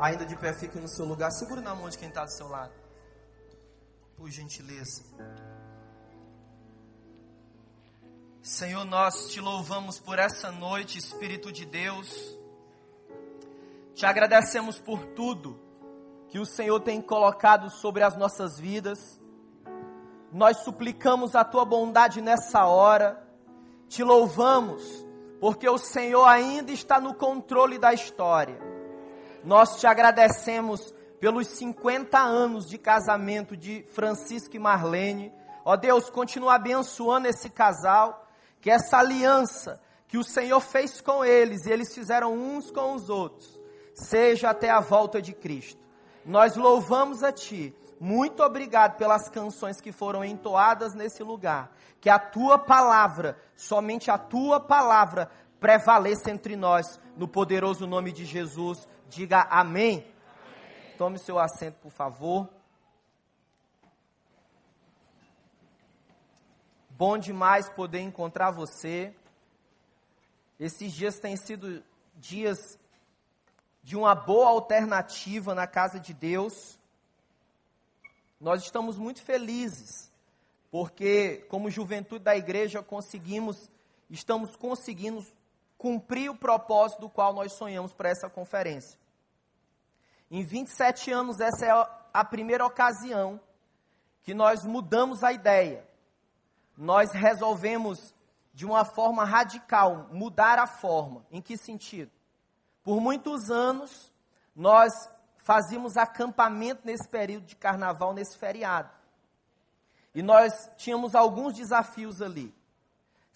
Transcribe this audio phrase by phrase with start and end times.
[0.00, 1.30] Ainda de pé, fique no seu lugar.
[1.30, 2.72] Segure na mão de quem está do seu lado.
[4.16, 5.04] Por gentileza.
[8.40, 12.38] Senhor, nós te louvamos por essa noite, Espírito de Deus.
[13.94, 15.60] Te agradecemos por tudo
[16.30, 19.20] que o Senhor tem colocado sobre as nossas vidas.
[20.32, 23.22] Nós suplicamos a tua bondade nessa hora.
[23.86, 24.82] Te louvamos,
[25.38, 28.69] porque o Senhor ainda está no controle da história.
[29.44, 35.32] Nós te agradecemos pelos 50 anos de casamento de Francisco e Marlene.
[35.64, 38.26] Ó Deus, continua abençoando esse casal,
[38.60, 43.08] que essa aliança que o Senhor fez com eles e eles fizeram uns com os
[43.08, 43.60] outros,
[43.94, 45.80] seja até a volta de Cristo.
[46.24, 51.70] Nós louvamos a Ti muito obrigado pelas canções que foram entoadas nesse lugar.
[52.00, 55.30] Que a tua palavra, somente a tua palavra,
[55.60, 58.88] prevaleça entre nós, no poderoso nome de Jesus.
[59.10, 60.04] Diga amém.
[60.04, 60.94] amém.
[60.96, 62.48] Tome seu assento, por favor.
[66.90, 69.12] Bom demais poder encontrar você.
[70.60, 71.82] Esses dias têm sido
[72.14, 72.78] dias
[73.82, 76.78] de uma boa alternativa na casa de Deus.
[78.40, 80.08] Nós estamos muito felizes,
[80.70, 83.68] porque como juventude da igreja conseguimos,
[84.08, 85.26] estamos conseguindo
[85.80, 89.00] cumprir o propósito do qual nós sonhamos para essa conferência.
[90.30, 91.70] Em 27 anos, essa é
[92.12, 93.40] a primeira ocasião
[94.22, 95.88] que nós mudamos a ideia.
[96.76, 98.14] Nós resolvemos,
[98.52, 101.24] de uma forma radical, mudar a forma.
[101.30, 102.12] Em que sentido?
[102.84, 104.12] Por muitos anos,
[104.54, 104.92] nós
[105.38, 108.90] fazíamos acampamento nesse período de carnaval, nesse feriado.
[110.14, 112.54] E nós tínhamos alguns desafios ali.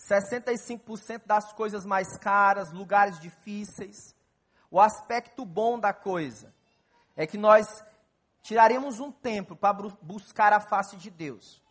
[0.08, 4.14] 65% das coisas mais caras, lugares difíceis.
[4.70, 6.52] O aspecto bom da coisa
[7.16, 7.66] é que nós
[8.42, 11.62] tiraremos um tempo para buscar a face de Deus.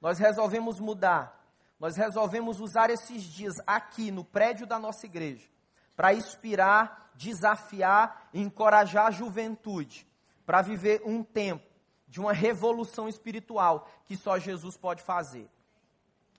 [0.00, 1.44] Nós resolvemos mudar.
[1.78, 5.46] Nós resolvemos usar esses dias aqui no prédio da nossa igreja
[5.94, 10.06] para inspirar, desafiar e encorajar a juventude
[10.46, 11.66] para viver um tempo
[12.08, 15.50] de uma revolução espiritual que só Jesus pode fazer.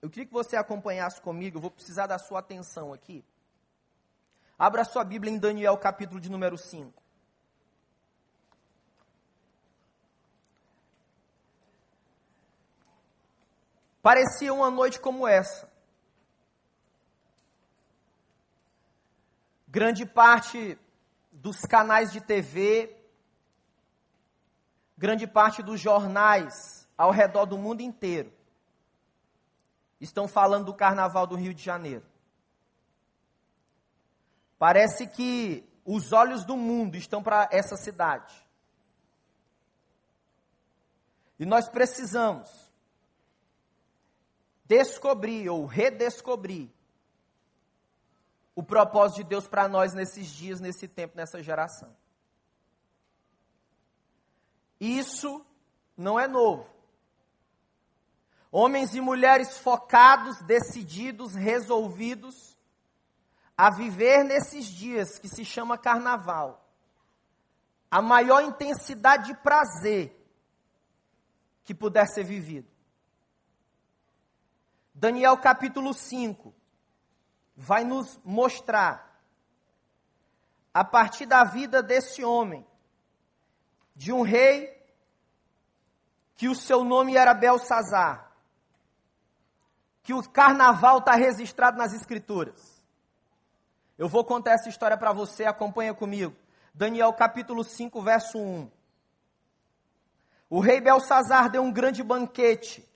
[0.02, 3.26] Eu queria que você acompanhasse comigo, eu vou precisar da sua atenção aqui.
[4.58, 7.04] Abra sua Bíblia em Daniel, capítulo de número 5.
[14.02, 15.68] Parecia uma noite como essa.
[19.68, 20.76] grande parte
[21.32, 22.96] dos canais de TV,
[24.98, 28.37] grande parte dos jornais ao redor do mundo inteiro
[30.00, 32.06] estão falando do carnaval do Rio de Janeiro.
[34.58, 38.36] Parece que os olhos do mundo estão para essa cidade.
[41.40, 42.50] E nós precisamos
[44.66, 46.70] descobrir ou redescobrir
[48.56, 51.96] o propósito de Deus para nós nesses dias, nesse tempo, nessa geração.
[54.80, 55.46] Isso
[55.96, 56.68] não é novo.
[58.60, 62.58] Homens e mulheres focados, decididos, resolvidos
[63.56, 66.68] a viver nesses dias que se chama carnaval.
[67.92, 70.12] A maior intensidade de prazer
[71.64, 72.68] que puder ser vivido.
[74.92, 76.52] Daniel capítulo 5
[77.56, 79.22] vai nos mostrar,
[80.74, 82.66] a partir da vida desse homem,
[83.96, 84.76] de um rei
[86.36, 88.27] que o seu nome era Belsazar,
[90.08, 92.82] que o carnaval está registrado nas escrituras.
[93.98, 96.34] Eu vou contar essa história para você, acompanha comigo.
[96.74, 98.72] Daniel capítulo 5, verso 1.
[100.50, 102.88] O rei Belsazar deu um grande banquete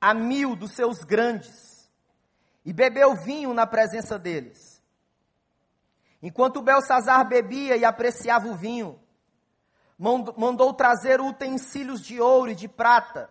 [0.00, 1.86] a mil dos seus grandes
[2.64, 4.82] e bebeu vinho na presença deles.
[6.22, 8.98] Enquanto Belsazar bebia e apreciava o vinho,
[9.98, 13.28] mandou trazer utensílios de ouro e de prata,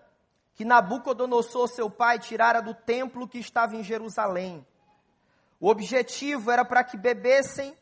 [0.57, 4.65] que Nabucodonosor, seu pai, tirara do templo que estava em Jerusalém.
[5.59, 7.77] O objetivo era para que bebessem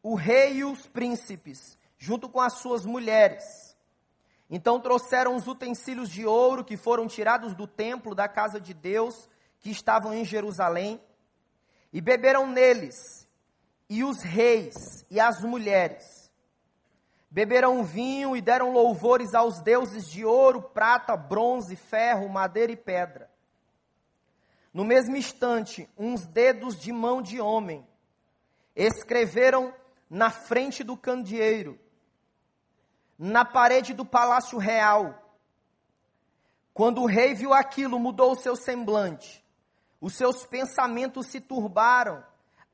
[0.00, 3.76] o rei e os príncipes, junto com as suas mulheres.
[4.48, 9.28] Então trouxeram os utensílios de ouro que foram tirados do templo da casa de Deus
[9.58, 11.02] que estavam em Jerusalém,
[11.92, 13.28] e beberam neles,
[13.88, 16.21] e os reis e as mulheres.
[17.32, 23.30] Beberam vinho e deram louvores aos deuses de ouro, prata, bronze, ferro, madeira e pedra.
[24.70, 27.88] No mesmo instante, uns dedos de mão de homem
[28.76, 29.74] escreveram
[30.10, 31.80] na frente do candeeiro
[33.18, 35.14] na parede do palácio real.
[36.74, 39.42] Quando o rei viu aquilo, mudou o seu semblante.
[40.00, 42.24] Os seus pensamentos se turbaram,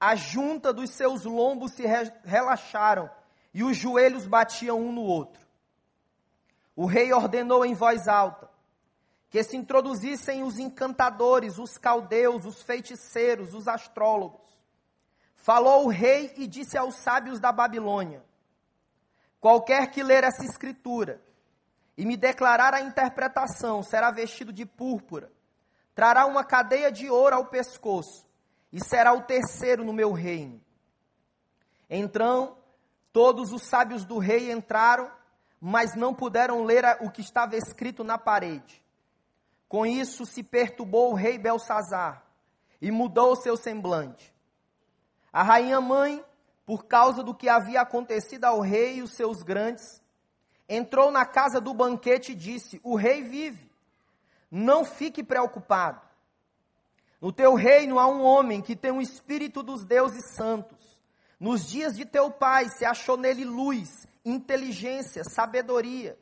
[0.01, 3.11] a junta dos seus lombos se re relaxaram
[3.53, 5.47] e os joelhos batiam um no outro.
[6.77, 8.49] O rei ordenou em voz alta
[9.31, 14.41] que se introduzissem os encantadores, os caldeus, os feiticeiros, os astrólogos.
[15.35, 18.25] Falou o rei e disse aos sábios da Babilônia:
[19.41, 21.21] Qualquer que ler essa escritura
[21.97, 25.31] e me declarar a interpretação será vestido de púrpura,
[25.95, 28.27] trará uma cadeia de ouro ao pescoço
[28.73, 30.61] e será o terceiro no meu reino.
[31.89, 32.57] Então,
[33.13, 35.11] todos os sábios do rei entraram,
[35.61, 38.83] mas não puderam ler o que estava escrito na parede.
[39.69, 42.23] Com isso se perturbou o rei Belsazar
[42.81, 44.33] e mudou o seu semblante.
[45.33, 46.25] A rainha mãe,
[46.65, 50.01] por causa do que havia acontecido ao rei e os seus grandes,
[50.69, 53.69] entrou na casa do banquete e disse: O rei vive.
[54.51, 56.01] Não fique preocupado.
[57.21, 60.78] No teu reino há um homem que tem o espírito dos deuses santos.
[61.39, 66.19] Nos dias de teu pai se achou nele luz, inteligência, sabedoria.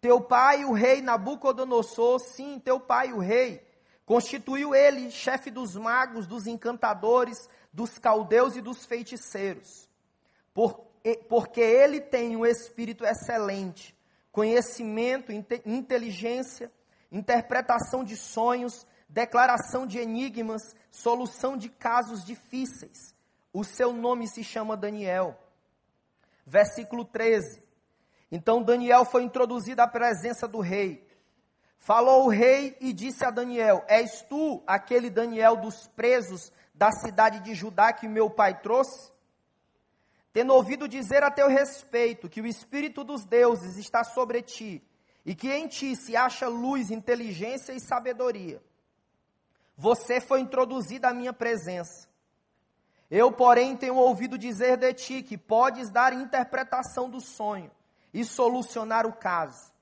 [0.00, 3.66] Teu pai, o rei Nabucodonosor, sim, teu pai, o rei,
[4.04, 9.88] constituiu ele chefe dos magos, dos encantadores, dos caldeus e dos feiticeiros.
[10.52, 10.86] Por,
[11.28, 13.96] porque ele tem um espírito excelente,
[14.30, 15.32] conhecimento,
[15.64, 16.70] inteligência,
[17.10, 20.60] interpretação de sonhos, declaração de enigmas,
[20.90, 23.13] solução de casos difíceis.
[23.54, 25.34] O seu nome se chama Daniel.
[26.44, 27.62] Versículo 13.
[28.30, 31.08] Então Daniel foi introduzido à presença do rei.
[31.78, 37.40] Falou o rei e disse a Daniel: És tu aquele Daniel dos presos da cidade
[37.40, 39.14] de Judá que meu pai trouxe?
[40.34, 44.82] tendo ouvido dizer a teu respeito que o Espírito dos deuses está sobre ti,
[45.24, 48.60] e que em ti se acha luz, inteligência e sabedoria.
[49.76, 52.08] Você foi introduzido à minha presença.
[53.16, 57.70] Eu, porém, tenho ouvido dizer de ti que podes dar interpretação do sonho
[58.12, 59.72] e solucionar o caso.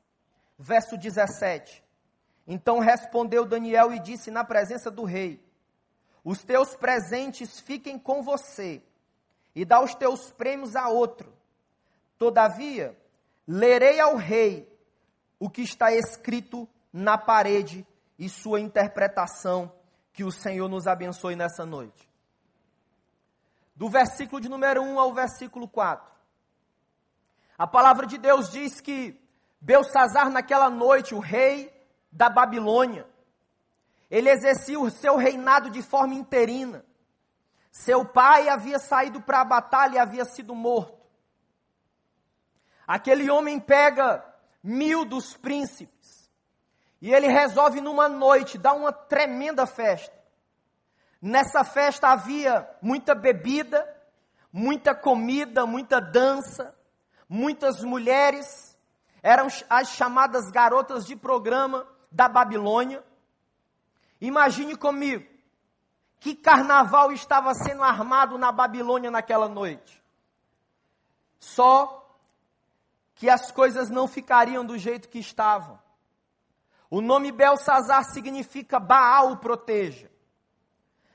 [0.59, 1.83] Verso 17.
[2.47, 5.43] Então respondeu Daniel e disse na presença do rei:
[6.23, 8.83] Os teus presentes fiquem com você
[9.55, 11.33] e dá os teus prêmios a outro.
[12.19, 12.95] Todavia,
[13.49, 14.71] lerei ao rei
[15.41, 17.87] o que está escrito na parede
[18.19, 19.73] e sua interpretação,
[20.13, 22.12] que o Senhor nos abençoe nessa noite.
[23.83, 26.09] Do versículo de número 1 ao versículo 4.
[27.59, 29.21] A palavra de Deus diz que
[29.61, 31.69] Belsazar, naquela noite, o rei
[32.13, 33.05] da Babilônia,
[34.09, 36.85] ele exercia o seu reinado de forma interina.
[37.73, 41.05] Seu pai havia saído para a batalha e havia sido morto.
[42.87, 44.25] Aquele homem pega
[44.63, 46.31] mil dos príncipes
[47.01, 50.22] e ele resolve numa noite dar uma tremenda festa.
[51.23, 53.89] Nessa festa havia muita bebida,
[54.53, 56.77] muita comida, muita dança,
[57.29, 58.77] muitas mulheres,
[59.23, 63.05] eram as chamadas garotas de programa da Babilônia.
[64.21, 65.25] Imagine comigo,
[66.19, 70.03] que carnaval estava sendo armado na Babilônia naquela noite.
[71.39, 72.17] Só
[73.15, 75.81] que as coisas não ficariam do jeito que estavam.
[76.91, 80.12] O nome Belsazar significa Baal proteja.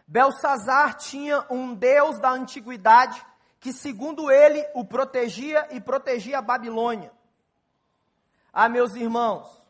[0.08, 3.22] Belsazar tinha um deus da antiguidade
[3.60, 7.12] que, segundo ele, o protegia e protegia a Babilônia.
[8.54, 9.62] Ah, meus irmãos,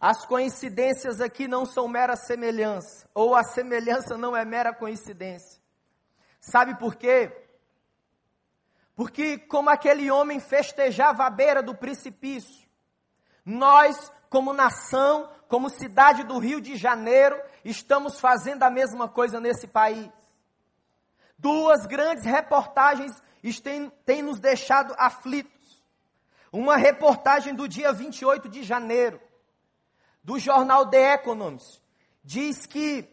[0.00, 5.60] as coincidências aqui não são mera semelhança, ou a semelhança não é mera coincidência.
[6.40, 7.46] Sabe por quê?
[8.94, 12.66] Porque, como aquele homem festejava à beira do precipício,
[13.44, 19.66] nós, como nação, como cidade do Rio de Janeiro, estamos fazendo a mesma coisa nesse
[19.66, 20.10] país.
[21.38, 23.12] Duas grandes reportagens
[23.62, 25.82] têm, têm nos deixado aflitos.
[26.52, 29.20] Uma reportagem do dia 28 de janeiro,
[30.22, 31.82] do jornal The Economist,
[32.22, 33.08] diz que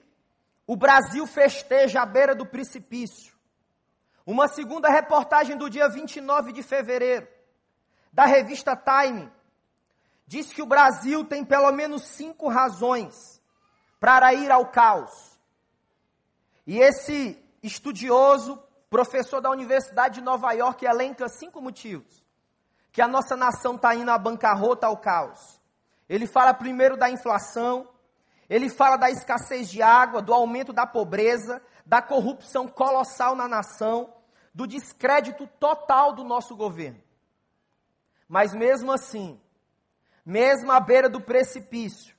[0.66, 3.34] o Brasil festeja à beira do precipício.
[4.26, 7.28] Uma segunda reportagem do dia 29 de fevereiro,
[8.14, 9.30] da revista Time,
[10.26, 13.33] diz que o Brasil tem pelo menos cinco razões
[14.04, 15.40] para ir ao caos.
[16.68, 22.22] E esse estudioso, professor da Universidade de Nova York, elenca cinco motivos
[22.92, 25.58] que a nossa nação está indo à bancarrota, ao caos.
[26.10, 27.88] Ele fala primeiro da inflação,
[28.50, 34.14] ele fala da escassez de água, do aumento da pobreza, da corrupção colossal na nação,
[34.54, 37.02] do descrédito total do nosso governo.
[38.28, 39.40] Mas mesmo assim,
[40.26, 42.14] mesmo à beira do precipício,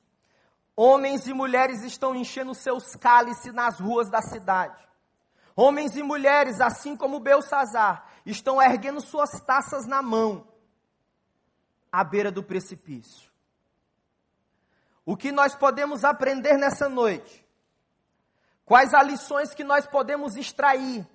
[0.76, 4.82] homens e mulheres estão enchendo seus cálices nas ruas da cidade.
[5.56, 10.48] Homens e mulheres, assim como Belsazar, estão erguendo suas taças na mão,
[11.92, 13.30] à beira do precipício.
[15.06, 17.46] O que nós podemos aprender nessa noite?
[18.64, 21.06] Quais as lições que nós podemos extrair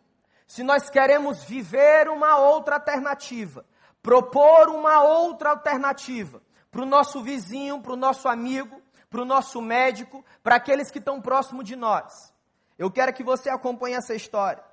[0.47, 3.63] se nós queremos viver uma outra alternativa,
[4.01, 9.61] propor uma outra alternativa para o nosso vizinho, para o nosso amigo, para o nosso
[9.61, 12.33] médico, para aqueles que estão próximo de nós?
[12.77, 14.63] Eu quero que você acompanhe essa história.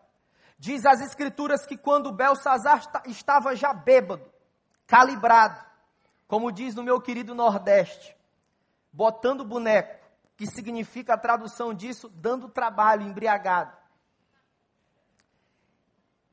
[0.59, 4.25] Diz as escrituras que quando Belsazar estava já bêbado,
[4.87, 5.65] calibrado,
[6.29, 8.17] como diz no meu querido Nordeste,
[8.93, 13.77] botando boneco, que significa a tradução disso, dando trabalho, embriagado.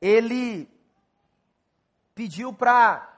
[0.00, 0.70] Ele
[2.14, 3.10] pediu para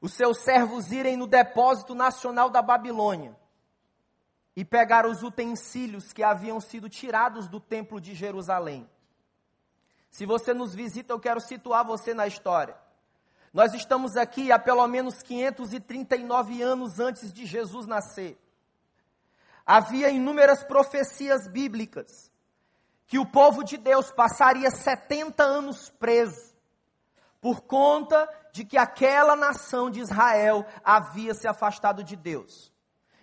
[0.00, 3.37] os seus servos irem no depósito nacional da Babilônia
[4.58, 8.90] e pegar os utensílios que haviam sido tirados do templo de Jerusalém.
[10.10, 12.76] Se você nos visita, eu quero situar você na história.
[13.52, 18.36] Nós estamos aqui há pelo menos 539 anos antes de Jesus nascer.
[19.64, 22.28] Havia inúmeras profecias bíblicas
[23.06, 26.52] que o povo de Deus passaria 70 anos preso
[27.40, 32.76] por conta de que aquela nação de Israel havia se afastado de Deus.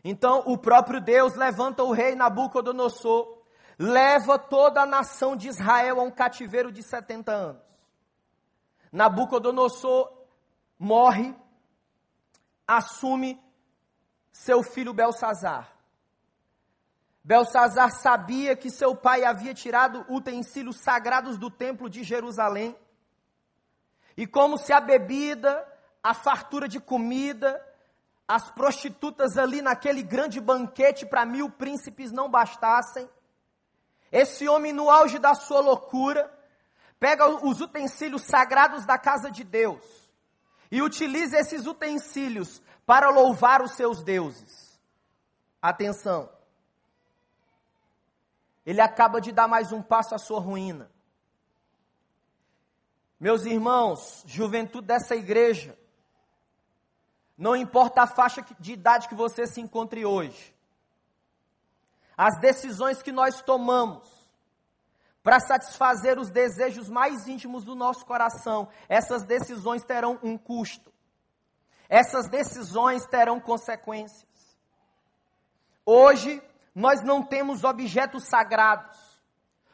[0.07, 3.39] Então, o próprio Deus levanta o rei Nabucodonosor,
[3.75, 7.63] leva toda a nação de Israel a um cativeiro de 70 anos.
[8.91, 10.15] Nabucodonosor
[10.77, 11.33] morre,
[12.67, 13.43] assume
[14.31, 15.75] seu filho Belsazar.
[17.23, 22.77] Belsazar sabia que seu pai havia tirado utensílios sagrados do templo de Jerusalém.
[24.15, 25.67] E como se a bebida,
[26.03, 27.59] a fartura de comida,
[28.27, 33.09] as prostitutas ali naquele grande banquete para mil príncipes não bastassem.
[34.11, 36.31] Esse homem, no auge da sua loucura,
[36.99, 39.83] pega os utensílios sagrados da casa de Deus
[40.71, 44.79] e utiliza esses utensílios para louvar os seus deuses.
[45.61, 46.29] Atenção.
[48.65, 50.89] Ele acaba de dar mais um passo à sua ruína.
[53.19, 55.77] Meus irmãos, juventude dessa igreja,
[57.37, 60.53] não importa a faixa de idade que você se encontre hoje.
[62.17, 64.09] As decisões que nós tomamos
[65.21, 70.93] para satisfazer os desejos mais íntimos do nosso coração, essas decisões terão um custo.
[71.89, 74.25] Essas decisões terão consequências.
[75.85, 76.41] Hoje,
[76.73, 78.97] nós não temos objetos sagrados.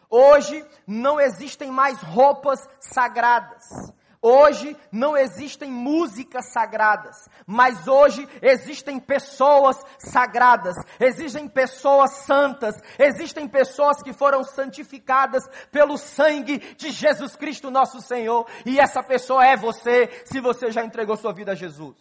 [0.10, 3.94] Hoje, não existem mais roupas sagradas.
[4.23, 14.03] Hoje não existem músicas sagradas, mas hoje existem pessoas sagradas, existem pessoas santas, existem pessoas
[14.03, 20.07] que foram santificadas pelo sangue de Jesus Cristo, nosso Senhor, e essa pessoa é você,
[20.23, 21.97] se você já entregou sua vida a Jesus.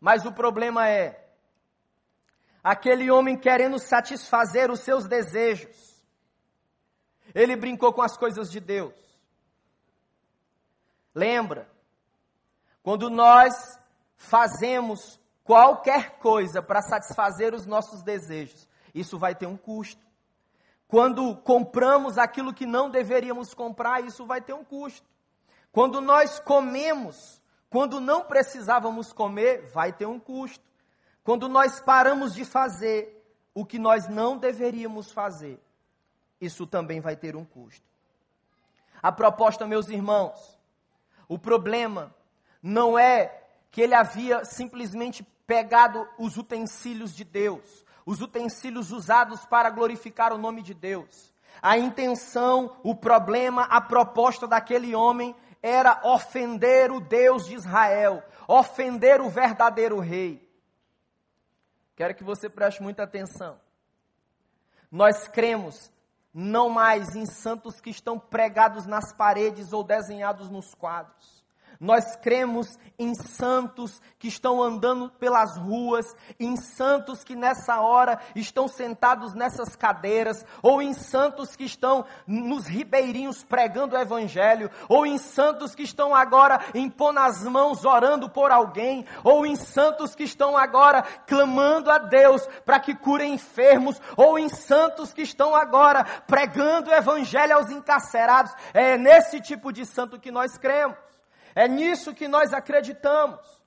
[0.00, 1.26] Mas o problema é,
[2.64, 6.02] aquele homem querendo satisfazer os seus desejos,
[7.34, 9.11] ele brincou com as coisas de Deus.
[11.14, 11.68] Lembra?
[12.82, 13.54] Quando nós
[14.16, 20.00] fazemos qualquer coisa para satisfazer os nossos desejos, isso vai ter um custo.
[20.88, 25.08] Quando compramos aquilo que não deveríamos comprar, isso vai ter um custo.
[25.70, 27.40] Quando nós comemos,
[27.70, 30.62] quando não precisávamos comer, vai ter um custo.
[31.24, 35.58] Quando nós paramos de fazer o que nós não deveríamos fazer,
[36.40, 37.86] isso também vai ter um custo.
[39.02, 40.51] A proposta, meus irmãos,
[41.32, 42.14] o problema
[42.62, 49.70] não é que ele havia simplesmente pegado os utensílios de Deus, os utensílios usados para
[49.70, 51.32] glorificar o nome de Deus.
[51.62, 59.22] A intenção, o problema, a proposta daquele homem era ofender o Deus de Israel, ofender
[59.22, 60.46] o verdadeiro rei.
[61.96, 63.58] Quero que você preste muita atenção.
[64.90, 65.90] Nós cremos
[66.32, 71.41] não mais em santos que estão pregados nas paredes ou desenhados nos quadros.
[71.82, 76.06] Nós cremos em santos que estão andando pelas ruas,
[76.38, 82.68] em santos que nessa hora estão sentados nessas cadeiras, ou em santos que estão nos
[82.68, 88.52] ribeirinhos pregando o evangelho, ou em santos que estão agora impondo as mãos orando por
[88.52, 94.38] alguém, ou em santos que estão agora clamando a Deus para que curem enfermos, ou
[94.38, 98.54] em santos que estão agora pregando o evangelho aos encarcerados.
[98.72, 101.11] É nesse tipo de santo que nós cremos.
[101.54, 103.62] É nisso que nós acreditamos.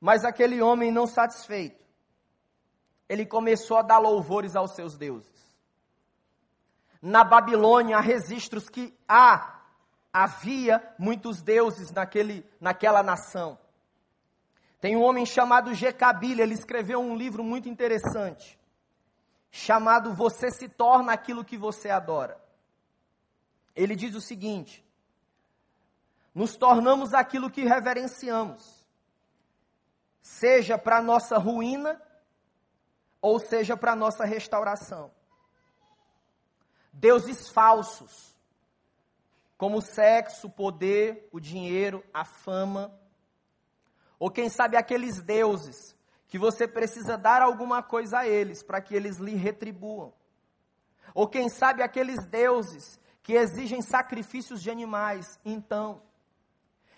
[0.00, 1.84] Mas aquele homem não satisfeito,
[3.06, 5.28] ele começou a dar louvores aos seus deuses.
[7.02, 9.60] Na Babilônia há registros que há,
[10.10, 13.58] havia muitos deuses naquele, naquela nação.
[14.80, 18.58] Tem um homem chamado Jecabile, ele escreveu um livro muito interessante,
[19.50, 22.40] chamado Você se torna aquilo que você adora.
[23.76, 24.82] Ele diz o seguinte:
[26.34, 28.86] nos tornamos aquilo que reverenciamos,
[30.20, 32.00] seja para nossa ruína
[33.20, 35.10] ou seja para nossa restauração.
[36.92, 38.36] Deuses falsos,
[39.56, 42.98] como o sexo, o poder, o dinheiro, a fama,
[44.18, 45.96] ou quem sabe aqueles deuses
[46.28, 50.12] que você precisa dar alguma coisa a eles para que eles lhe retribuam.
[51.14, 55.26] Ou quem sabe aqueles deuses que exigem sacrifícios de animais.
[55.44, 56.02] Então,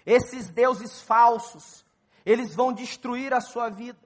[0.04, 1.84] esses deuses falsos,
[2.24, 3.98] eles vão destruir a sua vida.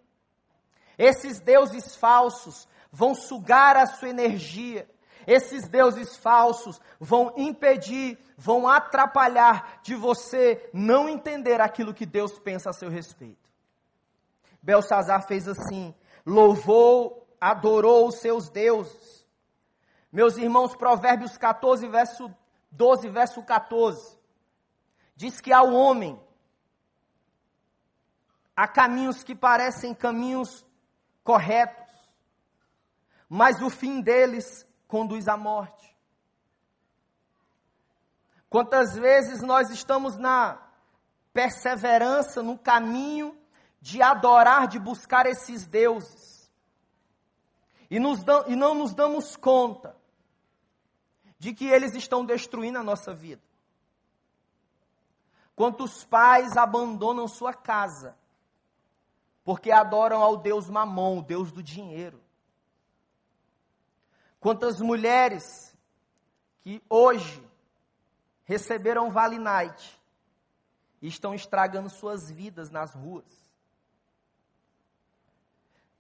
[0.99, 4.89] Esses deuses falsos vão sugar a sua energia.
[5.27, 12.71] Esses deuses falsos vão impedir, vão atrapalhar de você não entender aquilo que Deus pensa
[12.71, 13.51] a seu respeito.
[14.63, 19.27] Belsazar fez assim: louvou, adorou os seus deuses.
[20.13, 22.33] Meus irmãos, Provérbios 14, verso
[22.71, 24.16] 12, verso 14
[25.17, 26.21] diz que ao homem
[28.55, 30.65] há caminhos que parecem caminhos
[31.25, 31.87] corretos,
[33.29, 35.97] mas o fim deles conduz à morte.
[38.49, 40.63] Quantas vezes nós estamos na
[41.33, 43.37] perseverança, no caminho
[43.81, 46.51] de adorar, de buscar esses deuses,
[47.91, 49.97] e, nos e não nos damos conta
[51.39, 53.46] de que eles estão destruindo a nossa vida.
[55.57, 58.15] Quantos pais abandonam sua casa
[59.43, 62.21] porque adoram ao Deus Mamon, o Deus do dinheiro?
[64.39, 65.75] Quantas mulheres
[66.61, 67.43] que hoje
[68.45, 69.99] receberam Vale Night
[71.01, 73.25] e estão estragando suas vidas nas ruas?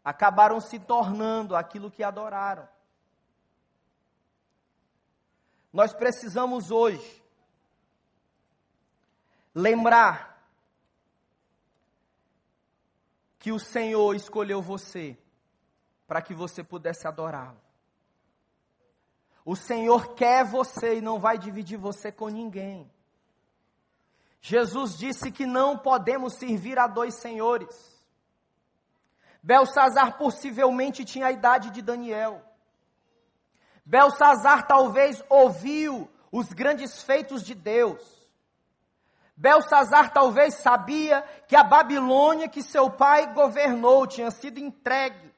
[0.05, 2.69] Acabaram se tornando aquilo que adoraram.
[5.73, 7.26] Nós precisamos hoje
[9.57, 10.39] lembrar
[13.39, 15.17] que o Senhor escolheu você
[16.07, 17.59] para que você pudesse adorá-lo.
[19.47, 22.91] O Senhor quer você e não vai dividir você com ninguém.
[24.43, 28.05] Jesus disse que não podemos servir a dois senhores.
[29.43, 32.43] Belsazar possivelmente tinha a idade de Daniel.
[33.87, 38.16] Belsazar talvez ouviu os grandes feitos de Deus.
[39.37, 45.31] Belsazar talvez sabia que a Babilônia que seu pai governou tinha sido entregue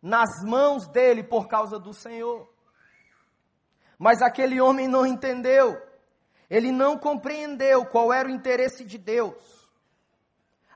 [0.00, 2.48] nas mãos dele por causa do Senhor.
[3.98, 5.80] Mas aquele homem não entendeu.
[6.48, 9.68] Ele não compreendeu qual era o interesse de Deus.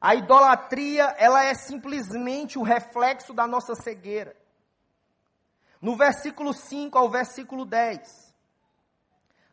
[0.01, 4.37] A idolatria, ela é simplesmente o reflexo da nossa cegueira.
[5.81, 8.35] No versículo 5 ao versículo 10,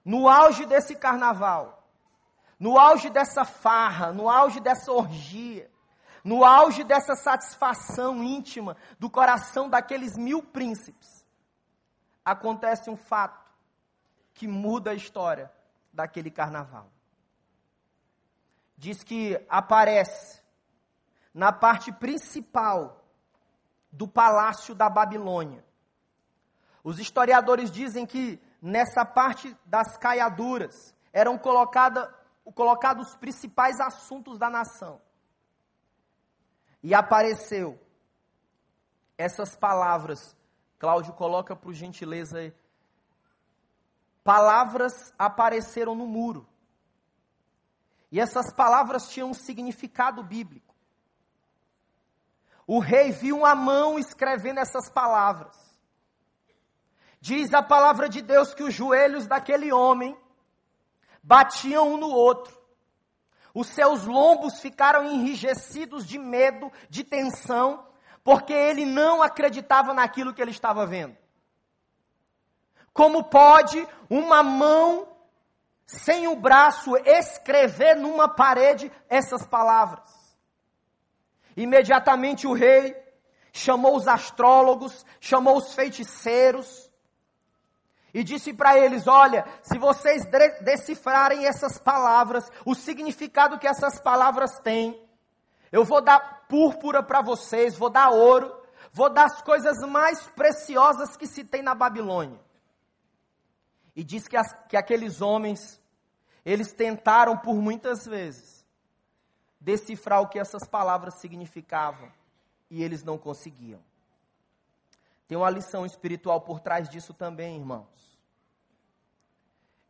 [0.04, 1.85] no auge desse carnaval,
[2.60, 5.70] no auge dessa farra, no auge dessa orgia,
[6.24, 11.26] no auge dessa satisfação íntima do coração daqueles mil príncipes,
[12.24, 13.46] acontece um fato
[14.34, 15.52] que muda a história
[15.94, 16.90] daquele carnaval.
[18.78, 20.42] Diz que aparece
[21.34, 23.06] na parte principal
[23.92, 25.64] do palácio da Babilônia.
[26.84, 32.10] Os historiadores dizem que nessa parte das caiaduras eram colocadas
[32.52, 35.02] colocado os principais assuntos da nação.
[36.84, 37.80] E apareceu
[39.18, 40.36] essas palavras.
[40.78, 42.54] Cláudio, coloca por gentileza aí.
[44.24, 46.48] Palavras apareceram no muro.
[48.12, 50.76] E essas palavras tinham um significado bíblico.
[52.68, 55.56] O rei viu uma mão escrevendo essas palavras.
[57.20, 60.18] Diz a palavra de Deus que os joelhos daquele homem
[61.26, 62.56] batiam um no outro.
[63.54, 67.88] Os seus lombos ficaram enrijecidos de medo, de tensão,
[68.24, 71.18] porque ele não acreditava naquilo que ele estava vendo.
[72.94, 75.08] Como pode uma mão
[75.86, 80.14] sem o braço escrever numa parede essas palavras?
[81.58, 82.96] Imediatamente o rei
[83.52, 86.85] chamou os astrólogos, chamou os feiticeiros,
[88.16, 90.24] e disse para eles: Olha, se vocês
[90.62, 95.06] decifrarem essas palavras, o significado que essas palavras têm,
[95.70, 98.56] eu vou dar púrpura para vocês, vou dar ouro,
[98.94, 102.40] vou dar as coisas mais preciosas que se tem na Babilônia.
[103.94, 105.82] E diz que, as, que aqueles homens,
[106.46, 108.66] eles tentaram por muitas vezes
[109.60, 112.10] decifrar o que essas palavras significavam
[112.70, 113.84] e eles não conseguiam.
[115.28, 118.20] Tem uma lição espiritual por trás disso também, irmãos.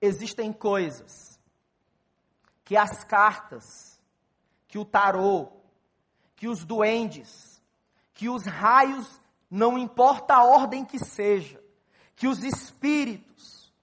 [0.01, 1.39] Existem coisas
[2.63, 3.99] que as cartas,
[4.67, 5.51] que o tarô,
[6.35, 7.61] que os duendes,
[8.13, 11.63] que os raios, não importa a ordem que seja,
[12.15, 13.73] que os espíritos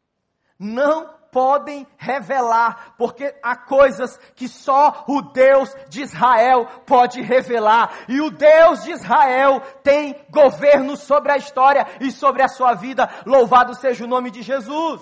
[0.59, 8.05] não podem revelar, porque há coisas que só o Deus de Israel pode revelar.
[8.07, 13.09] E o Deus de Israel tem governo sobre a história e sobre a sua vida.
[13.25, 15.01] Louvado seja o nome de Jesus.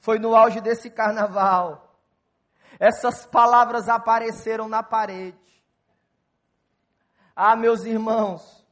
[0.00, 1.96] Foi no auge desse carnaval.
[2.80, 5.38] Essas palavras apareceram na parede.
[7.36, 8.66] Ah, meus irmãos,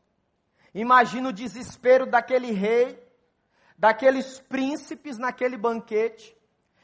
[0.75, 3.10] imagina o desespero daquele rei
[3.81, 6.37] daqueles príncipes naquele banquete.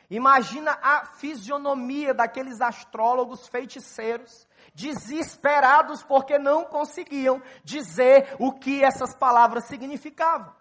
[0.09, 9.66] Imagina a fisionomia daqueles astrólogos feiticeiros, desesperados porque não conseguiam dizer o que essas palavras
[9.66, 10.54] significavam.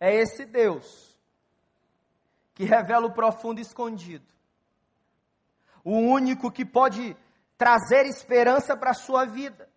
[0.00, 1.16] É esse Deus
[2.52, 4.26] que revela o profundo escondido,
[5.84, 7.16] o único que pode
[7.56, 9.70] trazer esperança para a sua vida,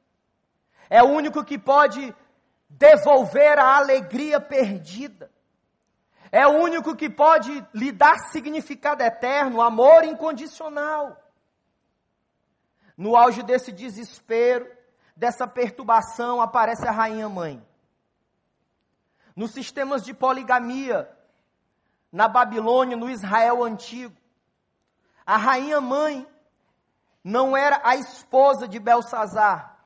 [0.90, 2.14] é o único que pode
[2.78, 5.32] devolver a alegria perdida.
[6.32, 11.22] É o único que pode lhe dar significado eterno, amor incondicional.
[12.98, 14.68] No auge desse desespero,
[15.16, 17.64] dessa perturbação, aparece a rainha mãe.
[19.36, 21.10] Nos sistemas de poligamia,
[22.12, 24.16] na Babilônia, no Israel antigo,
[25.26, 26.28] a rainha mãe
[27.24, 29.78] não era a esposa de Belsazar,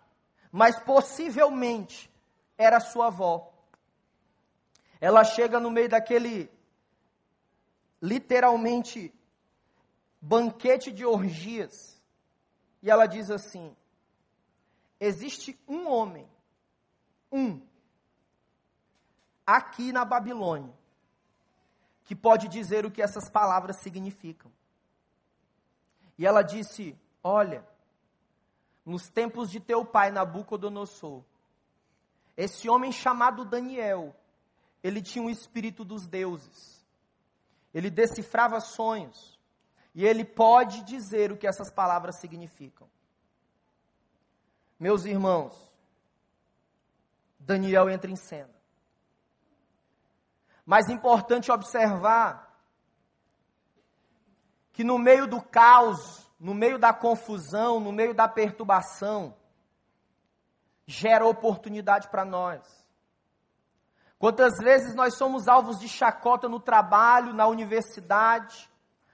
[0.51, 2.09] mas possivelmente
[2.57, 3.53] era sua avó.
[4.99, 6.49] Ela chega no meio daquele,
[8.01, 9.13] literalmente,
[10.19, 12.01] banquete de orgias,
[12.81, 13.75] e ela diz assim:
[14.99, 16.27] existe um homem,
[17.31, 17.61] um,
[19.45, 20.73] aqui na Babilônia,
[22.03, 24.51] que pode dizer o que essas palavras significam.
[26.17, 27.65] E ela disse: Olha,
[28.85, 31.23] nos tempos de teu pai Nabucodonosor,
[32.37, 34.15] esse homem chamado Daniel,
[34.83, 36.85] ele tinha o espírito dos deuses.
[37.73, 39.37] Ele decifrava sonhos.
[39.95, 42.87] E ele pode dizer o que essas palavras significam.
[44.79, 45.55] Meus irmãos,
[47.39, 48.53] Daniel entra em cena.
[50.63, 52.47] Mas importante observar
[54.73, 59.36] que no meio do caos, no meio da confusão, no meio da perturbação,
[60.87, 62.61] gera oportunidade para nós.
[64.17, 68.67] Quantas vezes nós somos alvos de chacota no trabalho, na universidade,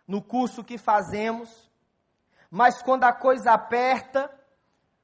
[0.07, 1.69] no curso que fazemos,
[2.49, 4.31] mas quando a coisa aperta,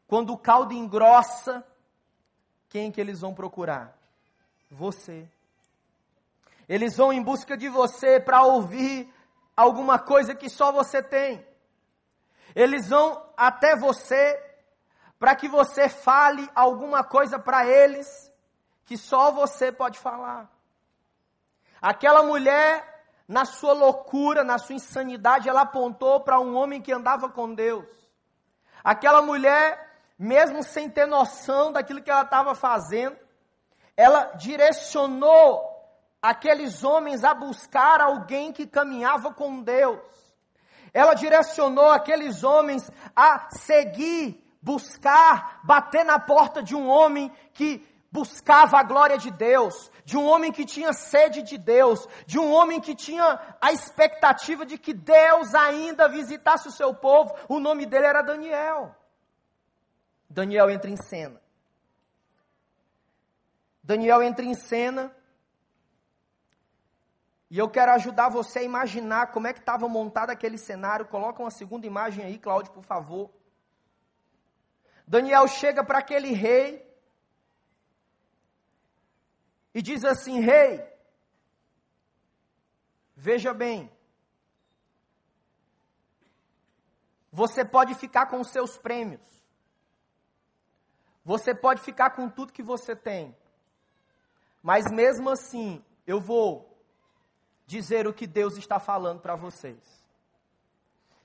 [0.07, 1.65] quando o caldo engrossa,
[2.69, 3.97] quem que eles vão procurar?
[4.69, 5.27] Você.
[6.67, 9.11] Eles vão em busca de você para ouvir
[9.57, 11.43] alguma coisa que só você tem.
[12.55, 14.48] Eles vão até você
[15.19, 18.07] para que você fale alguma coisa para eles
[18.85, 20.49] que só você pode falar.
[21.81, 27.29] Aquela mulher, na sua loucura, na sua insanidade, ela apontou para um homem que andava
[27.29, 27.85] com Deus.
[28.83, 33.17] Aquela mulher, mesmo sem ter noção daquilo que ela estava fazendo,
[33.95, 35.69] ela direcionou
[36.21, 39.99] aqueles homens a buscar alguém que caminhava com Deus.
[40.93, 48.79] Ela direcionou aqueles homens a seguir buscar, bater na porta de um homem que buscava
[48.79, 52.81] a glória de Deus, de um homem que tinha sede de Deus, de um homem
[52.81, 57.33] que tinha a expectativa de que Deus ainda visitasse o seu povo.
[57.47, 58.95] O nome dele era Daniel.
[60.29, 61.39] Daniel entra em cena.
[63.83, 65.15] Daniel entra em cena.
[67.49, 71.07] E eu quero ajudar você a imaginar como é que estava montado aquele cenário.
[71.07, 73.31] Coloca uma segunda imagem aí, Cláudio, por favor.
[75.09, 76.87] Daniel chega para aquele rei
[79.73, 80.87] e diz assim: Rei,
[83.15, 83.91] veja bem,
[87.31, 89.27] você pode ficar com os seus prêmios,
[91.25, 93.35] você pode ficar com tudo que você tem,
[94.61, 96.79] mas mesmo assim, eu vou
[97.65, 100.05] dizer o que Deus está falando para vocês.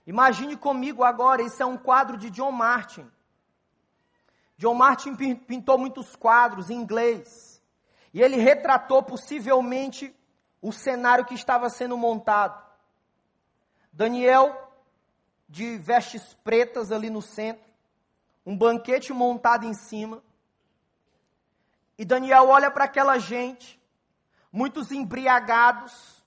[0.07, 3.13] Imagine comigo agora, esse é um quadro de John Martin.
[4.57, 7.63] John Martin pintou muitos quadros em inglês.
[8.13, 10.15] E ele retratou possivelmente
[10.63, 12.63] o cenário que estava sendo montado.
[13.93, 14.73] Daniel,
[15.49, 17.65] de vestes pretas ali no centro,
[18.47, 20.23] um banquete montado em cima.
[21.99, 23.81] E Daniel olha para aquela gente,
[24.51, 26.25] muitos embriagados,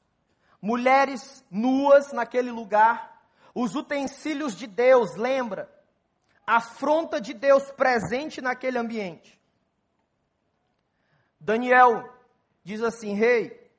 [0.62, 3.22] mulheres nuas naquele lugar,
[3.56, 5.77] os utensílios de Deus, lembra?
[6.48, 9.38] Afronta de Deus presente naquele ambiente.
[11.38, 12.10] Daniel
[12.64, 13.70] diz assim: Rei,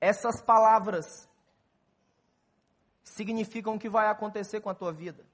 [0.00, 1.28] essas palavras
[3.02, 5.26] significam o que vai acontecer com a tua vida.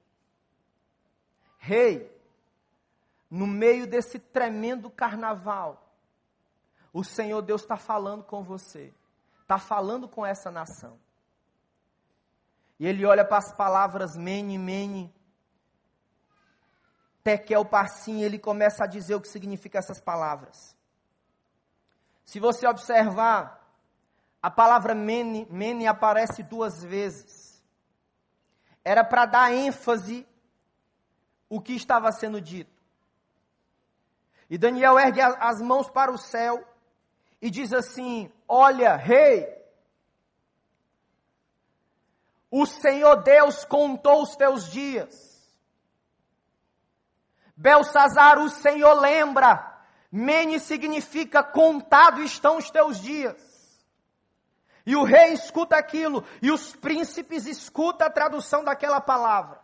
[1.59, 2.11] Rei,
[3.30, 5.87] no meio desse tremendo carnaval,
[6.90, 8.94] o Senhor Deus está falando com você,
[9.42, 10.98] está falando com essa nação.
[12.79, 15.15] E ele olha para as palavras mene, mene,
[17.23, 20.77] tekel, parsim, ele começa a dizer o que significa essas palavras.
[22.25, 23.67] Se você observar,
[24.43, 27.65] a palavra mene, mene aparece duas vezes.
[28.85, 30.27] Era para dar ênfase
[31.49, 32.77] o que estava sendo dito.
[34.49, 36.65] E Daniel ergue as mãos para o céu
[37.41, 39.56] e diz assim: Olha, rei,
[42.59, 45.14] o Senhor Deus contou os teus dias.
[47.55, 49.75] Belsazar, o Senhor lembra.
[50.11, 53.37] Mene significa contado estão os teus dias.
[54.87, 59.61] E o rei escuta aquilo, e os príncipes escutam a tradução daquela palavra.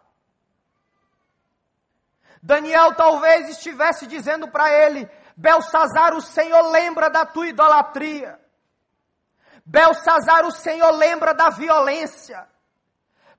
[2.42, 8.38] Daniel talvez estivesse dizendo para ele: Belsazar, o Senhor lembra da tua idolatria.
[9.64, 12.51] Belsazar, o Senhor lembra da violência.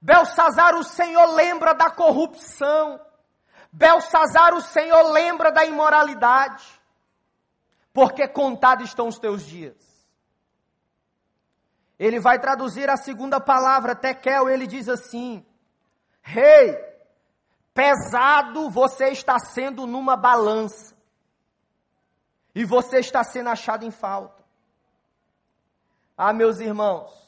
[0.04, 3.00] Belsazar, o Senhor lembra da corrupção.
[3.72, 6.66] Belsazar, o Senhor lembra da imoralidade.
[7.94, 9.78] Porque contados estão os teus dias.
[11.98, 15.46] Ele vai traduzir a segunda palavra, tekel, ele diz assim:
[16.22, 16.78] Rei, hey,
[17.74, 20.94] pesado você está sendo numa balança.
[22.54, 24.44] E você está sendo achado em falta.
[26.18, 27.23] Ah, meus irmãos.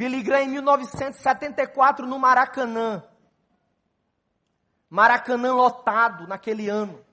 [0.00, 3.04] Billy Graham, em 1974, no Maracanã.
[4.88, 7.04] Maracanã lotado naquele ano.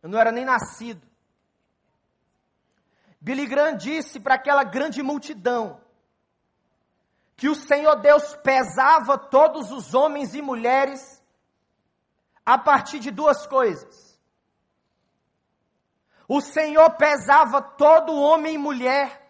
[0.00, 1.04] Eu não era nem nascido.
[3.20, 5.80] Billy Graham disse para aquela grande multidão:
[7.34, 11.20] que o Senhor Deus pesava todos os homens e mulheres
[12.46, 14.16] a partir de duas coisas.
[16.28, 19.23] O Senhor pesava todo homem e mulher,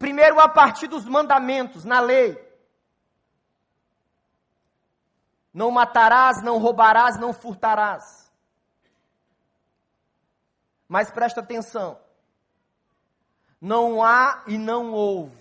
[0.00, 2.36] primeiro a partir dos mandamentos, na lei.
[5.54, 8.32] Não matarás, não roubarás, não furtarás.
[10.88, 12.00] Mas presta atenção.
[13.60, 15.40] Não há e não houve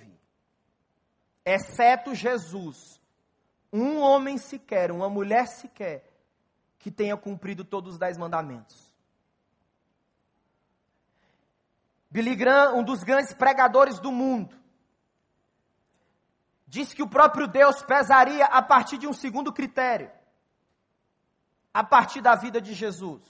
[1.45, 3.01] exceto Jesus,
[3.73, 6.07] um homem sequer, uma mulher sequer,
[6.77, 8.88] que tenha cumprido todos os dez mandamentos.
[12.11, 14.57] Billy Graham, um dos grandes pregadores do mundo,
[16.67, 20.11] disse que o próprio Deus pesaria a partir de um segundo critério,
[21.73, 23.21] a partir da vida de Jesus.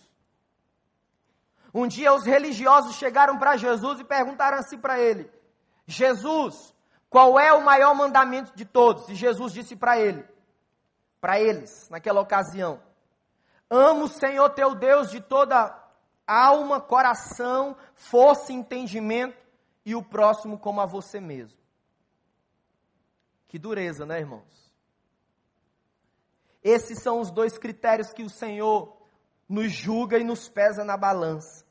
[1.73, 5.29] Um dia os religiosos chegaram para Jesus e perguntaram assim para ele:
[5.85, 6.73] Jesus,
[7.09, 9.07] qual é o maior mandamento de todos?
[9.09, 10.25] E Jesus disse para ele,
[11.21, 12.81] para eles, naquela ocasião:
[13.69, 15.78] Amo o Senhor teu Deus de toda
[16.29, 19.37] alma, coração, força entendimento,
[19.83, 21.57] e o próximo como a você mesmo.
[23.47, 24.71] Que dureza, né, irmãos?
[26.63, 28.95] Esses são os dois critérios que o Senhor
[29.47, 31.65] nos julga e nos pesa na balança.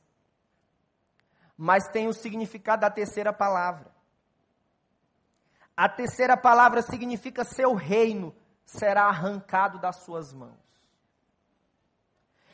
[1.56, 3.94] Mas tem o significado da terceira palavra.
[5.76, 10.58] A terceira palavra significa seu reino será arrancado das suas mãos.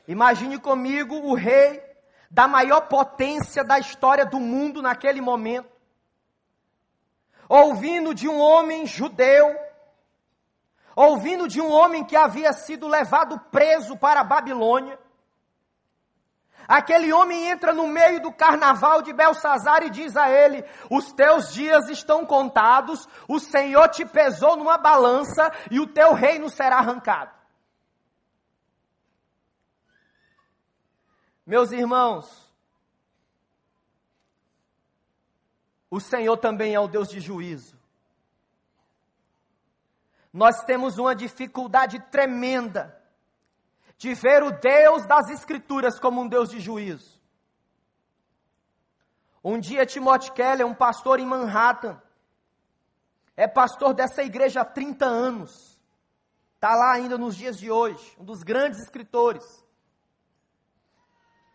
[0.07, 1.94] Imagine comigo o rei
[2.35, 5.71] da maior potência da história do mundo naquele momento,
[7.49, 9.57] ouvindo de um homem judeu,
[10.97, 14.99] ouvindo de um homem que havia sido levado preso para a Babilônia,
[16.67, 21.53] Aquele homem entra no meio do carnaval de Belsazar e diz a ele: Os teus
[21.53, 27.34] dias estão contados, o Senhor te pesou numa balança e o teu reino será arrancado.
[31.47, 32.53] Meus irmãos,
[35.91, 37.79] o Senhor também é o Deus de juízo.
[40.33, 43.01] Nós temos uma dificuldade tremenda
[43.97, 47.21] de ver o Deus das Escrituras como um Deus de juízo.
[49.43, 52.01] Um dia, Timothy Keller, um pastor em Manhattan,
[53.37, 55.79] é pastor dessa igreja há 30 anos,
[56.55, 59.64] está lá ainda nos dias de hoje, um dos grandes escritores.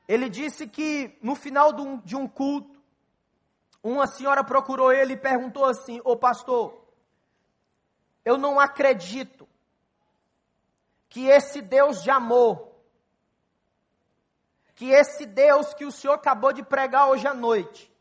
[0.09, 1.71] Ele disse que no final
[2.03, 2.81] de um, culto,
[3.83, 6.83] uma senhora procurou ele e perguntou assim: Ô pastor,
[8.25, 9.47] eu não acredito
[11.07, 12.71] que esse Deus de amor,
[14.73, 17.93] que esse Deus que o Senhor acabou de pregar hoje à noite,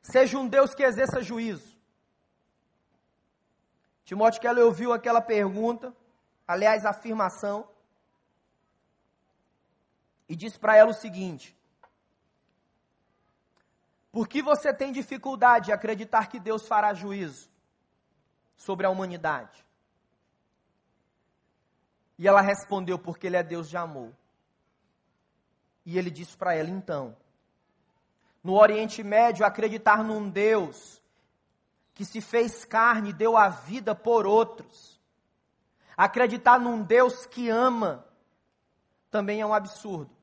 [0.00, 1.76] seja um Deus que exerça juízo.
[4.06, 5.94] Timóteo Keller ouviu aquela pergunta,
[6.46, 7.68] aliás, afirmação,
[10.28, 11.56] e disse para ela o seguinte:
[14.12, 17.48] Por que você tem dificuldade de acreditar que Deus fará juízo
[18.56, 19.64] sobre a humanidade?
[22.18, 24.12] E ela respondeu: Porque Ele é Deus de amor.
[25.86, 27.16] E ele disse para ela: Então,
[28.44, 31.02] no Oriente Médio, acreditar num Deus
[31.94, 35.00] que se fez carne e deu a vida por outros,
[35.96, 38.06] acreditar num Deus que ama,
[39.10, 40.17] também é um absurdo.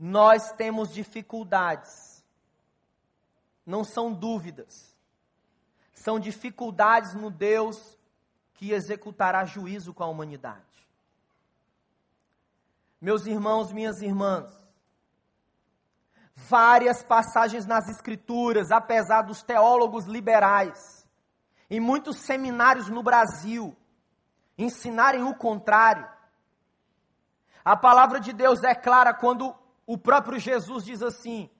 [0.00, 2.24] Nós temos dificuldades,
[3.64, 4.90] não são dúvidas
[6.00, 7.98] são dificuldades no Deus
[8.54, 10.64] que executará juízo com a humanidade.
[13.00, 14.50] Meus irmãos, minhas irmãs,
[16.34, 21.06] várias passagens nas Escrituras, apesar dos teólogos liberais,
[21.68, 23.76] em muitos seminários no Brasil,
[24.56, 26.08] ensinarem o contrário.
[27.62, 29.54] A palavra de Deus é clara quando
[29.90, 31.50] o próprio Jesus diz assim: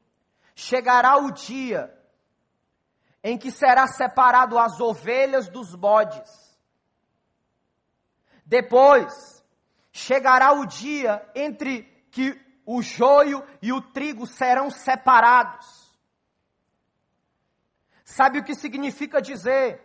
[0.54, 1.92] chegará o dia
[3.24, 6.30] em que será separado as ovelhas dos bodes.
[8.46, 9.44] Depois
[9.90, 15.92] chegará o dia entre que o joio e o trigo serão separados.
[18.04, 19.82] Sabe o que significa dizer?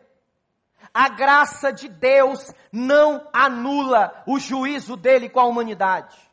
[0.94, 6.25] A graça de Deus não anula o juízo dele com a humanidade.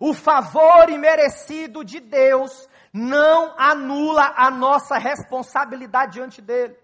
[0.00, 6.76] O favor imerecido de Deus não anula a nossa responsabilidade diante dele.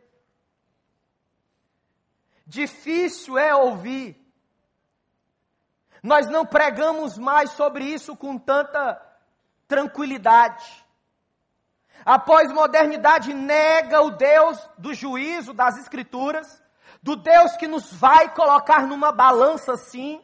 [2.47, 4.21] Difícil é ouvir.
[6.03, 9.01] Nós não pregamos mais sobre isso com tanta
[9.67, 10.85] tranquilidade.
[12.05, 16.63] A pós-modernidade nega o Deus do juízo das Escrituras,
[17.03, 20.23] do Deus que nos vai colocar numa balança sim,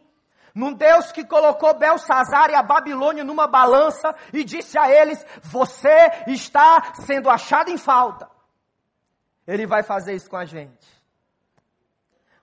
[0.55, 6.11] num Deus que colocou Belsazar e a Babilônia numa balança e disse a eles: Você
[6.27, 8.29] está sendo achado em falta.
[9.47, 10.89] Ele vai fazer isso com a gente.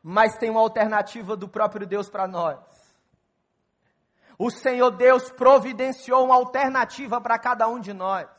[0.02, 2.60] Mas tem uma alternativa do próprio Deus para nós.
[4.38, 8.30] O Senhor Deus providenciou uma alternativa para cada um de nós.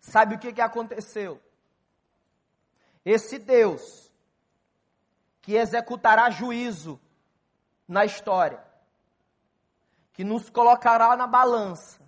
[0.00, 1.42] Sabe o que, que aconteceu?
[3.04, 4.10] Esse Deus
[5.42, 7.00] que executará juízo
[7.86, 8.62] na história,
[10.12, 12.00] que nos colocará na balança,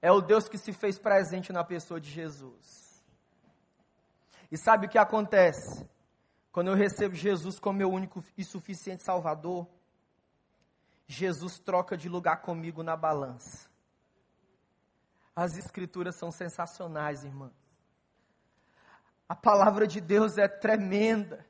[0.00, 3.04] é o Deus que se fez presente na pessoa de Jesus.
[4.50, 5.88] E sabe o que acontece?
[6.52, 9.66] Quando eu recebo Jesus como meu único e suficiente Salvador,
[11.06, 13.68] Jesus troca de lugar comigo na balança.
[15.34, 17.52] As Escrituras são sensacionais, irmã.
[19.28, 21.46] A palavra de Deus é tremenda.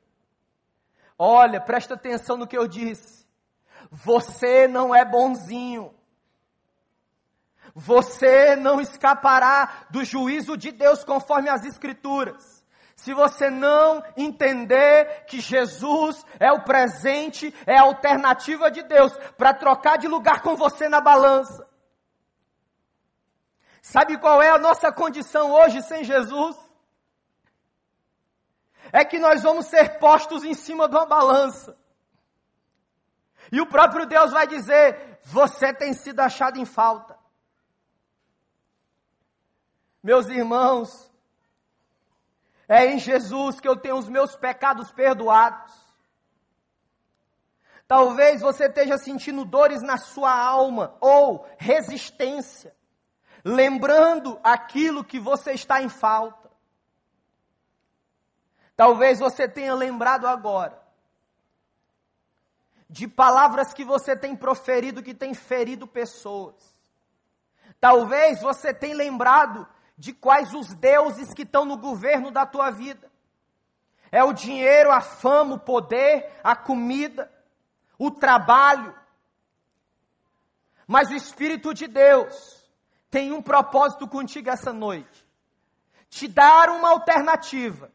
[1.21, 3.27] Olha, presta atenção no que eu disse.
[3.91, 5.93] Você não é bonzinho.
[7.75, 12.63] Você não escapará do juízo de Deus conforme as Escrituras.
[12.95, 19.53] Se você não entender que Jesus é o presente, é a alternativa de Deus para
[19.53, 21.67] trocar de lugar com você na balança.
[23.81, 26.57] Sabe qual é a nossa condição hoje sem Jesus?
[28.91, 31.77] É que nós vamos ser postos em cima de uma balança.
[33.51, 37.17] E o próprio Deus vai dizer: Você tem sido achado em falta.
[40.01, 41.11] Meus irmãos,
[42.67, 45.73] é em Jesus que eu tenho os meus pecados perdoados.
[47.87, 52.75] Talvez você esteja sentindo dores na sua alma ou resistência,
[53.43, 56.48] lembrando aquilo que você está em falta.
[58.79, 60.81] Talvez você tenha lembrado agora
[62.89, 66.55] de palavras que você tem proferido que tem ferido pessoas.
[67.77, 69.67] Talvez você tenha lembrado
[69.97, 73.11] de quais os deuses que estão no governo da tua vida.
[74.09, 77.29] É o dinheiro, a fama, o poder, a comida,
[77.97, 78.95] o trabalho.
[80.87, 82.65] Mas o Espírito de Deus
[83.11, 85.27] tem um propósito contigo essa noite:
[86.09, 87.91] te dar uma alternativa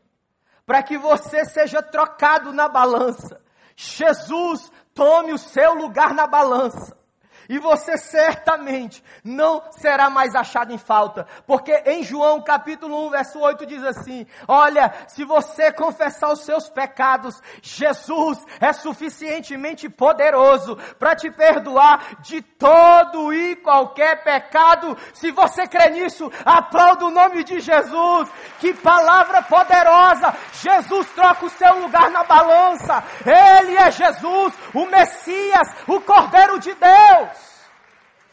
[0.67, 3.41] para que você seja trocado na balança.
[3.77, 7.04] Jesus tome o seu lugar na balança
[7.49, 13.39] e você certamente não será mais achado em falta, porque em João capítulo 1, verso
[13.39, 21.15] 8 diz assim: Olha, se você confessar os seus pecados, Jesus é suficientemente poderoso para
[21.15, 24.97] te perdoar de todo e qualquer pecado.
[25.13, 28.31] Se você crê nisso, aplauda o nome de Jesus.
[28.61, 30.35] Que palavra poderosa!
[30.53, 33.03] Jesus troca o seu lugar na balança.
[33.25, 37.34] Ele é Jesus, o Messias, o Cordeiro de Deus.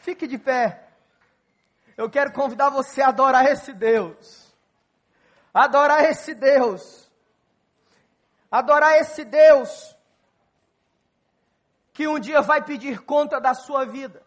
[0.02, 0.88] Fique de pé.
[1.96, 4.52] Eu quero convidar você a adorar esse Deus.
[5.54, 7.10] Adorar esse Deus.
[8.50, 9.96] Adorar esse Deus
[11.92, 14.22] que um dia vai pedir conta da sua vida.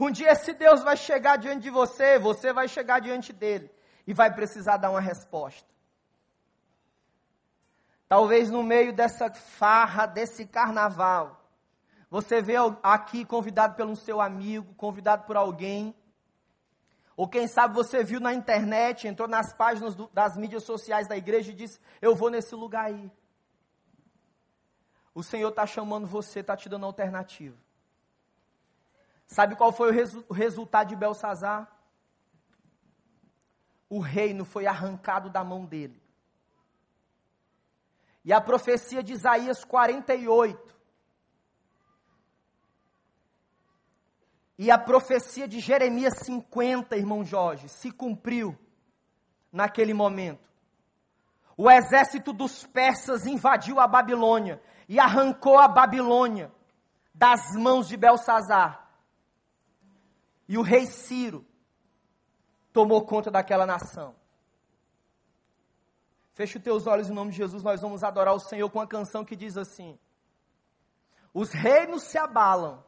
[0.00, 3.70] Um dia esse Deus vai chegar diante de você, você vai chegar diante dele
[4.06, 5.68] e vai precisar dar uma resposta.
[8.08, 11.43] Talvez no meio dessa farra, desse carnaval,
[12.14, 15.92] você vê aqui convidado pelo seu amigo, convidado por alguém.
[17.16, 21.16] Ou quem sabe você viu na internet, entrou nas páginas do, das mídias sociais da
[21.16, 23.10] igreja e disse: Eu vou nesse lugar aí.
[25.12, 27.56] O Senhor está chamando você, está te dando alternativa.
[29.26, 31.68] Sabe qual foi o, resu o resultado de Belsazar?
[33.88, 36.00] O reino foi arrancado da mão dele.
[38.24, 40.73] E a profecia de Isaías 48
[44.56, 48.56] E a profecia de Jeremias 50, irmão Jorge, se cumpriu
[49.50, 50.48] naquele momento.
[51.56, 56.52] O exército dos persas invadiu a Babilônia e arrancou a Babilônia
[57.12, 58.88] das mãos de Belsazar.
[60.48, 61.44] E o rei Ciro
[62.72, 64.14] tomou conta daquela nação.
[66.34, 68.86] Feche os teus olhos em nome de Jesus, nós vamos adorar o Senhor com uma
[68.86, 69.96] canção que diz assim:
[71.32, 72.84] Os reinos se abalam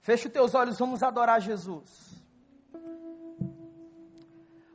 [0.00, 2.10] Feche os teus olhos, vamos adorar Jesus.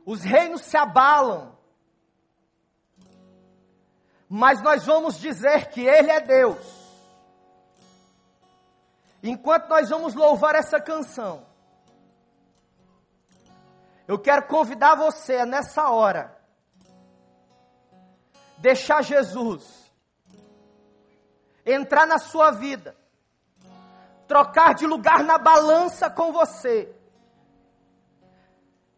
[0.04, 1.56] Os reinos se abalam,
[4.28, 6.76] mas nós vamos dizer que Ele é Deus.
[9.22, 11.44] Enquanto nós vamos louvar essa canção,
[14.06, 16.40] eu quero convidar você nessa hora,
[18.58, 19.86] deixar Jesus
[21.66, 22.96] entrar na sua vida
[24.26, 26.92] trocar de lugar na balança com você,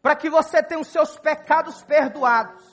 [0.01, 2.65] para que você tenha os seus pecados perdoados,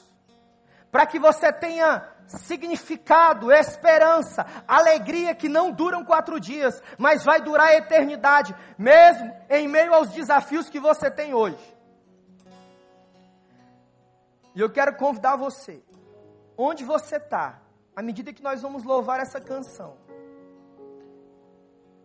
[0.92, 7.68] para que você tenha significado, esperança, alegria que não duram quatro dias, mas vai durar
[7.68, 11.76] a eternidade, mesmo em meio aos desafios que você tem hoje.
[14.56, 15.84] E eu quero convidar você,
[16.58, 17.60] onde você está,
[17.96, 19.98] à medida que nós vamos louvar essa canção,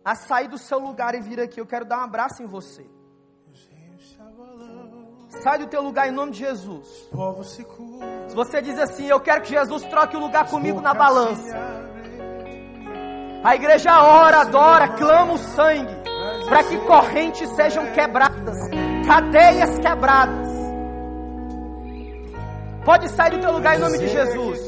[0.03, 1.59] a sair do seu lugar e vir aqui.
[1.59, 2.85] Eu quero dar um abraço em você.
[5.43, 7.09] Sai do teu lugar em nome de Jesus.
[8.27, 11.57] Se você diz assim, eu quero que Jesus troque o lugar comigo na balança.
[13.43, 15.95] A igreja ora, adora, clama o sangue
[16.47, 18.57] para que correntes sejam quebradas,
[19.07, 20.51] cadeias quebradas.
[22.85, 24.59] Pode sair do teu lugar em nome de Jesus.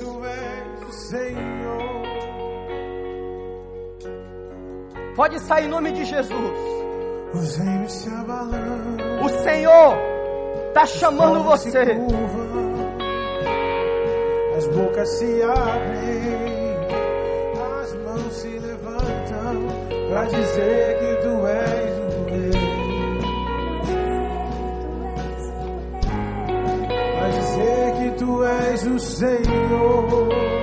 [5.16, 6.34] Pode sair em nome de Jesus.
[9.22, 9.98] O Senhor
[10.68, 11.98] está chamando você.
[14.58, 16.78] As bocas se abrem,
[17.82, 19.68] as mãos se levantam
[20.10, 22.52] para dizer que tu és o rei.
[27.20, 30.63] Para dizer que tu és o Senhor.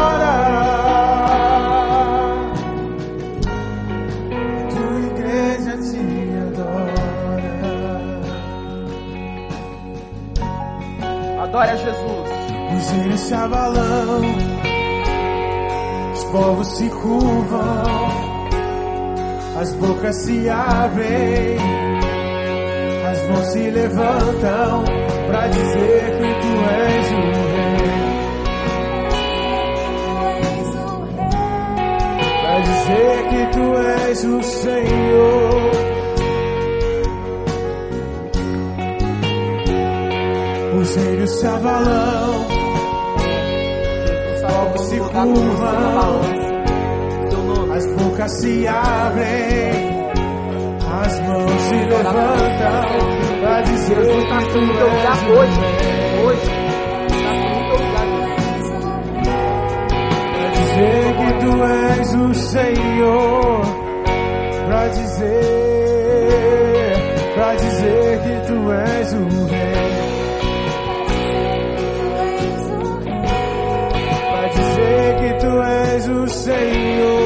[11.51, 12.29] igreja te adora.
[12.29, 12.31] Oh.
[12.95, 14.21] reinos se abalam,
[16.13, 17.83] os povos se curvam,
[19.59, 21.57] as bocas se abrem,
[23.11, 24.83] as mãos se levantam
[25.27, 27.21] para dizer que tu és o
[27.51, 27.91] rei.
[32.41, 35.90] Para dizer que tu és o Senhor.
[41.31, 42.47] Se abalam,
[44.41, 46.41] Vamos se curvam.
[47.73, 49.71] as bocas se abrem,
[51.03, 55.17] as mãos se levantam para dizer Jesus está que aqui no tu teu és lugar
[55.17, 55.31] o
[56.27, 56.49] hoje.
[60.35, 63.61] Pra dizer que tu és o Senhor,
[64.67, 65.31] pra dizer,
[67.35, 70.00] pra dizer que tu és o Rei,
[76.09, 77.20] o Senhor.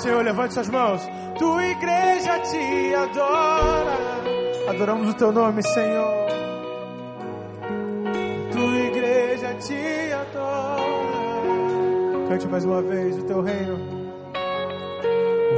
[0.00, 1.06] Senhor, levante suas mãos.
[1.38, 3.98] Tua igreja te adora.
[4.70, 6.26] Adoramos o teu nome, Senhor.
[8.50, 10.80] Tua igreja te adora.
[12.30, 13.74] Cante mais uma vez o teu reino.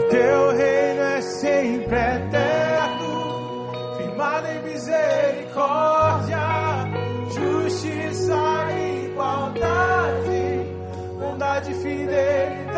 [0.01, 6.39] O teu reino é sempre eterno, firmado em misericórdia,
[7.31, 8.35] justiça
[8.73, 10.67] e igualdade,
[11.21, 12.72] bondade e fidelidade.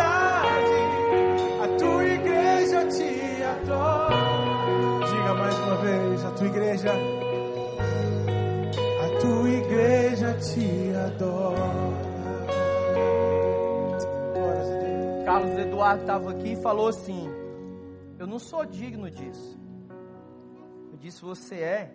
[15.84, 17.30] Eduardo estava aqui e falou assim:
[18.18, 19.58] Eu não sou digno disso.
[20.90, 21.90] Eu disse: Você é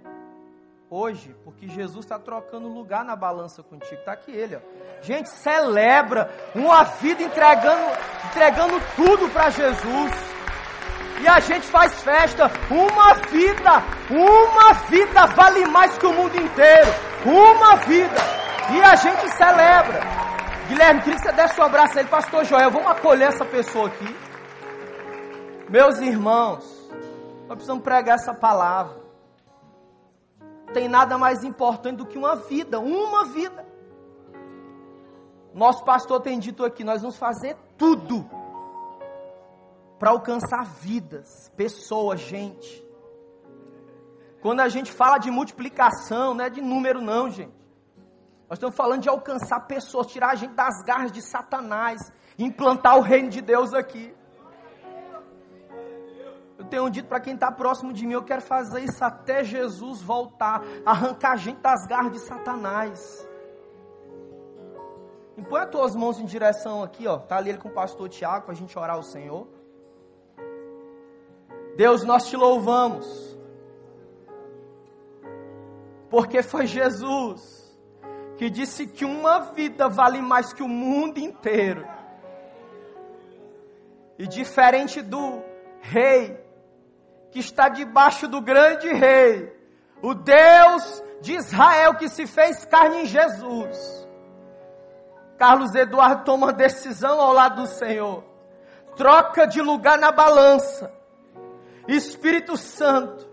[0.87, 3.95] hoje, porque Jesus está trocando lugar na balança contigo.
[3.95, 4.59] Está aqui ele, ó.
[5.01, 7.91] Gente, celebra uma vida entregando,
[8.29, 10.11] entregando tudo para Jesus.
[11.21, 12.45] E a gente faz festa.
[12.69, 13.71] Uma vida,
[14.11, 16.91] uma vida vale mais que o mundo inteiro.
[17.25, 18.21] Uma vida.
[18.71, 20.18] E a gente celebra.
[20.69, 22.69] Guilherme, queria que você desse um abraço a ele, Pastor Joel.
[22.69, 24.15] Vamos acolher essa pessoa aqui.
[25.67, 26.63] Meus irmãos,
[27.47, 28.95] nós precisamos pregar essa palavra.
[30.71, 33.65] Tem nada mais importante do que uma vida, uma vida.
[35.55, 38.29] Nosso pastor tem dito aqui: nós vamos fazer tudo
[39.97, 42.85] para alcançar vidas, pessoas, gente.
[44.39, 47.58] Quando a gente fala de multiplicação, não é de número, não, gente.
[48.49, 53.01] Nós estamos falando de alcançar pessoas, tirar a gente das garras de Satanás, implantar o
[53.01, 54.11] reino de Deus aqui.
[56.57, 60.01] Eu tenho dito para quem está próximo de mim, eu quero fazer isso até Jesus
[60.01, 63.29] voltar, arrancar a gente das garras de Satanás.
[65.37, 67.19] E põe as tuas mãos em direção aqui, ó.
[67.19, 69.47] Tá ali ele com o pastor Tiago para a gente orar ao Senhor.
[71.77, 73.37] Deus, nós te louvamos.
[76.09, 77.58] Porque foi Jesus
[78.39, 81.85] que disse que uma vida vale mais que o mundo inteiro.
[84.17, 85.43] E diferente do
[85.81, 86.39] rei
[87.31, 89.53] que está debaixo do grande rei,
[90.01, 94.07] o Deus de Israel que se fez carne em Jesus.
[95.37, 98.23] Carlos Eduardo toma uma decisão ao lado do Senhor.
[98.95, 100.93] Troca de lugar na balança.
[101.89, 103.29] Espírito Santo,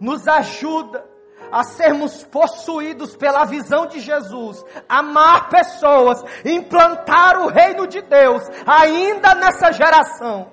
[0.00, 1.08] nos ajuda
[1.50, 9.34] a sermos possuídos pela visão de Jesus, amar pessoas, implantar o reino de Deus, ainda
[9.34, 10.52] nessa geração.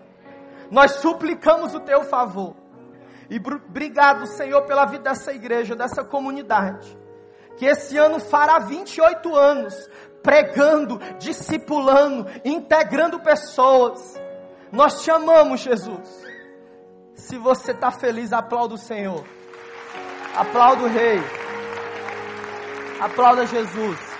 [0.69, 2.55] Nós suplicamos o teu favor.
[3.29, 6.97] E obrigado, Senhor, pela vida dessa igreja, dessa comunidade.
[7.57, 9.89] Que esse ano fará 28 anos
[10.21, 14.21] pregando, discipulando, integrando pessoas.
[14.71, 16.25] Nós te amamos, Jesus.
[17.15, 19.23] Se você está feliz, aplauda o Senhor.
[20.37, 21.19] Aplauda o Rei.
[22.99, 24.16] Aplauda Jesus.